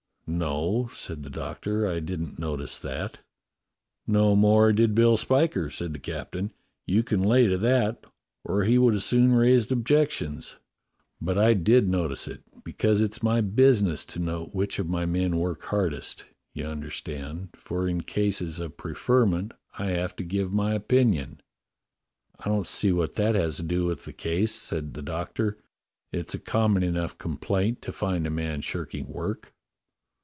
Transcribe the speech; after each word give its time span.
^" 0.31 0.33
"No," 0.33 0.89
said 0.93 1.23
the 1.23 1.29
Doctor, 1.29 1.85
"I 1.85 1.99
didn't 1.99 2.39
notice 2.39 2.79
that." 2.79 3.19
"No 4.07 4.33
more 4.33 4.71
did 4.71 4.95
Bill 4.95 5.17
Spiker," 5.17 5.69
said 5.69 5.91
the 5.91 5.99
captain; 5.99 6.53
"you 6.85 7.03
can 7.03 7.21
lay 7.21 7.47
to 7.47 7.57
that, 7.57 8.05
or 8.45 8.63
he 8.63 8.77
would 8.77 8.93
have 8.93 9.03
soon 9.03 9.33
raised 9.33 9.73
objections; 9.73 10.55
but 11.19 11.37
I 11.37 11.53
did 11.53 11.89
notice 11.89 12.29
it, 12.29 12.43
because 12.63 13.01
it's 13.01 13.21
my 13.21 13.41
business 13.41 14.05
to 14.05 14.19
note 14.19 14.55
which 14.55 14.79
of 14.79 14.87
my 14.87 15.05
men 15.05 15.35
work 15.35 15.63
hardest, 15.63 16.23
you 16.53 16.63
understand; 16.65 17.49
for 17.55 17.85
in 17.85 17.99
cases 17.99 18.61
of 18.61 18.77
preferment 18.77 19.51
I 19.77 19.87
have 19.87 20.15
to 20.15 20.23
give 20.23 20.53
my 20.53 20.75
opinion." 20.75 21.41
"I 22.39 22.47
don't 22.47 22.65
see 22.67 22.93
what 22.93 23.15
that 23.15 23.35
has 23.35 23.57
to 23.57 23.63
do 23.63 23.83
with 23.83 24.05
the 24.05 24.13
case," 24.13 24.55
said 24.55 24.93
the 24.93 25.01
Doctor. 25.03 25.57
"It's 26.13 26.33
a 26.33 26.39
common 26.39 26.83
enough 26.83 27.17
complaint 27.17 27.81
to 27.81 27.91
find 27.91 28.25
a 28.25 28.29
man 28.31 28.61
shirking 28.61 29.07
work." 29.09 29.53